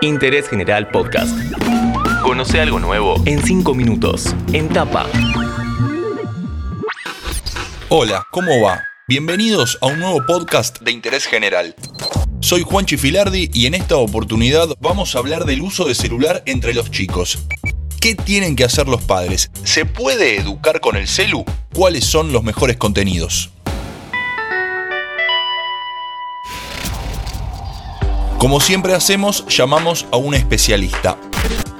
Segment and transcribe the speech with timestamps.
[0.00, 1.36] Interés General Podcast.
[2.22, 4.32] Conoce algo nuevo en 5 minutos.
[4.52, 5.06] En tapa.
[7.88, 8.84] Hola, ¿cómo va?
[9.08, 11.74] Bienvenidos a un nuevo podcast de Interés General.
[12.38, 16.74] Soy Juan Chifilardi y en esta oportunidad vamos a hablar del uso de celular entre
[16.74, 17.40] los chicos.
[18.00, 19.50] ¿Qué tienen que hacer los padres?
[19.64, 21.44] ¿Se puede educar con el celu?
[21.74, 23.50] ¿Cuáles son los mejores contenidos?
[28.38, 31.18] Como siempre hacemos, llamamos a un especialista.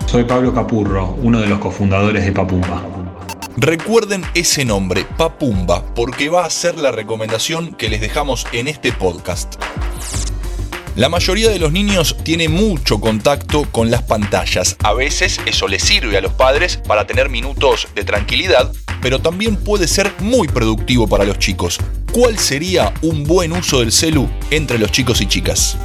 [0.06, 2.82] Soy Pablo Capurro, uno de los cofundadores de Papumba.
[3.56, 8.90] Recuerden ese nombre, Papumba, porque va a ser la recomendación que les dejamos en este
[8.90, 9.54] podcast.
[10.96, 14.77] La mayoría de los niños tiene mucho contacto con las pantallas.
[14.82, 19.54] A veces eso les sirve a los padres para tener minutos de tranquilidad, pero también
[19.54, 21.78] puede ser muy productivo para los chicos.
[22.10, 25.78] ¿Cuál sería un buen uso del celu entre los chicos y chicas?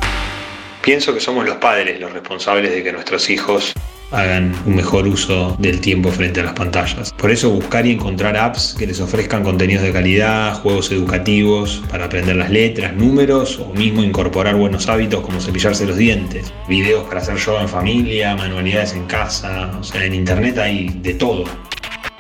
[0.84, 3.72] Pienso que somos los padres los responsables de que nuestros hijos
[4.12, 7.14] hagan un mejor uso del tiempo frente a las pantallas.
[7.14, 12.04] Por eso buscar y encontrar apps que les ofrezcan contenidos de calidad, juegos educativos para
[12.04, 17.22] aprender las letras, números o mismo incorporar buenos hábitos como cepillarse los dientes, videos para
[17.22, 21.46] hacer yoga en familia, manualidades en casa, o sea, en internet hay de todo.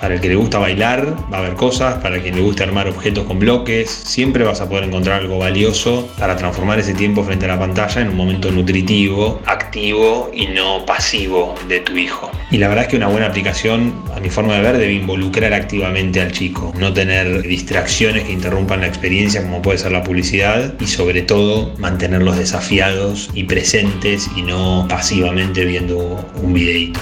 [0.03, 1.95] Para el que le gusta bailar, va a haber cosas.
[2.03, 6.09] Para quien le gusta armar objetos con bloques, siempre vas a poder encontrar algo valioso
[6.19, 10.85] para transformar ese tiempo frente a la pantalla en un momento nutritivo, activo y no
[10.85, 12.29] pasivo de tu hijo.
[12.51, 15.53] Y la verdad es que una buena aplicación, a mi forma de ver, debe involucrar
[15.53, 20.73] activamente al chico, no tener distracciones que interrumpan la experiencia como puede ser la publicidad
[20.81, 26.99] y sobre todo mantenerlos desafiados y presentes y no pasivamente viendo un videíto.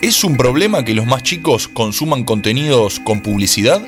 [0.00, 3.82] ¿Es un problema que los más chicos consuman contenidos con publicidad?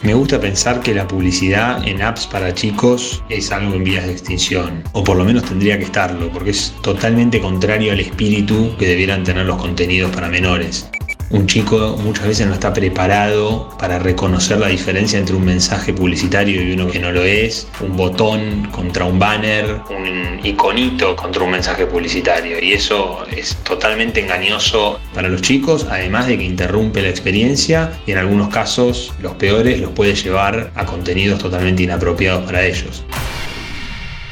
[0.00, 4.12] Me gusta pensar que la publicidad en apps para chicos es algo en vías de
[4.12, 8.86] extinción, o por lo menos tendría que estarlo, porque es totalmente contrario al espíritu que
[8.86, 10.88] debieran tener los contenidos para menores.
[11.30, 16.62] Un chico muchas veces no está preparado para reconocer la diferencia entre un mensaje publicitario
[16.62, 21.50] y uno que no lo es, un botón contra un banner, un iconito contra un
[21.50, 22.62] mensaje publicitario.
[22.64, 28.12] Y eso es totalmente engañoso para los chicos, además de que interrumpe la experiencia y
[28.12, 33.04] en algunos casos, los peores, los puede llevar a contenidos totalmente inapropiados para ellos.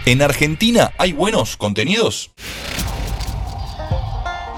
[0.06, 2.30] ¿En Argentina hay buenos contenidos?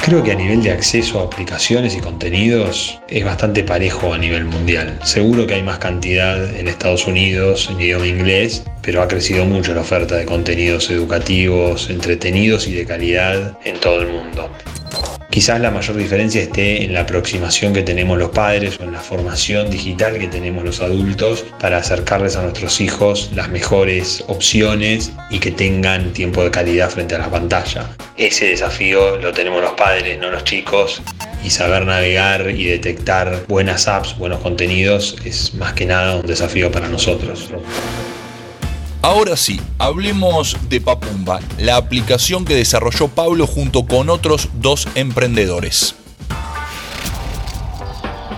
[0.00, 4.46] Creo que a nivel de acceso a aplicaciones y contenidos es bastante parejo a nivel
[4.46, 4.98] mundial.
[5.04, 9.74] Seguro que hay más cantidad en Estados Unidos en idioma inglés, pero ha crecido mucho
[9.74, 14.48] la oferta de contenidos educativos, entretenidos y de calidad en todo el mundo.
[15.38, 18.98] Quizás la mayor diferencia esté en la aproximación que tenemos los padres o en la
[18.98, 25.38] formación digital que tenemos los adultos para acercarles a nuestros hijos las mejores opciones y
[25.38, 27.88] que tengan tiempo de calidad frente a la pantalla.
[28.16, 31.00] Ese desafío lo tenemos los padres, no los chicos.
[31.44, 36.72] Y saber navegar y detectar buenas apps, buenos contenidos es más que nada un desafío
[36.72, 37.48] para nosotros.
[39.00, 45.94] Ahora sí, hablemos de Papumba, la aplicación que desarrolló Pablo junto con otros dos emprendedores.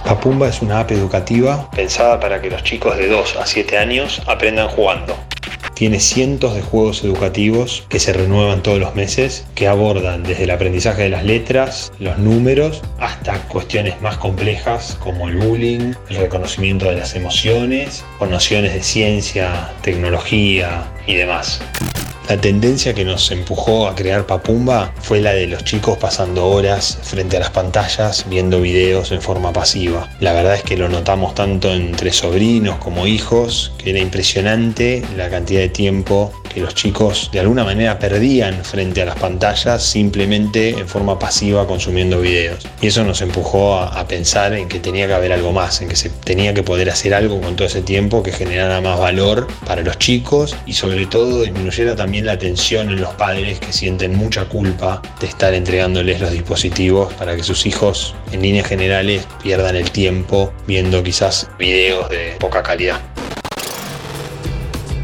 [0.05, 4.21] Papumba es una app educativa pensada para que los chicos de 2 a 7 años
[4.27, 5.17] aprendan jugando.
[5.81, 10.51] Tiene cientos de juegos educativos que se renuevan todos los meses, que abordan desde el
[10.51, 16.85] aprendizaje de las letras, los números, hasta cuestiones más complejas como el bullying, el reconocimiento
[16.85, 21.63] de las emociones, o nociones de ciencia, tecnología y demás.
[22.31, 26.97] La tendencia que nos empujó a crear Papumba fue la de los chicos pasando horas
[27.03, 30.09] frente a las pantallas viendo videos en forma pasiva.
[30.21, 35.29] La verdad es que lo notamos tanto entre sobrinos como hijos, que era impresionante la
[35.29, 40.71] cantidad de tiempo que los chicos de alguna manera perdían frente a las pantallas simplemente
[40.71, 42.67] en forma pasiva consumiendo videos.
[42.83, 45.95] Y eso nos empujó a, pensar en que tenía que haber algo más, en que
[45.95, 49.83] se tenía que poder hacer algo con todo ese tiempo que generara más valor para
[49.83, 54.47] los chicos y sobre todo disminuyera también la tensión en los padres que sienten mucha
[54.47, 59.91] culpa de estar entregándoles los dispositivos para que sus hijos en líneas generales pierdan el
[59.93, 63.01] tiempo viendo quizás videos de poca calidad.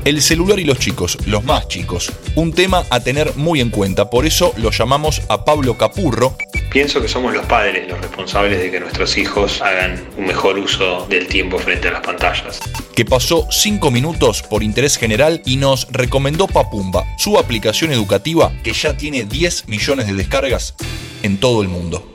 [0.07, 4.09] El celular y los chicos, los más chicos, un tema a tener muy en cuenta,
[4.09, 6.37] por eso lo llamamos a Pablo Capurro.
[6.71, 11.09] Pienso que somos los padres los responsables de que nuestros hijos hagan un mejor uso
[11.09, 12.61] del tiempo frente a las pantallas.
[12.95, 18.75] Que pasó 5 minutos por interés general y nos recomendó Papumba, su aplicación educativa que
[18.75, 20.77] ya tiene 10 millones de descargas
[21.25, 22.15] en todo el mundo.